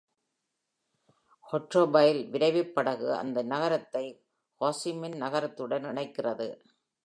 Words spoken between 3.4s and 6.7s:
நகரத்தை Ho Chi மின் நகரத்துடன் இணைக்கிறது.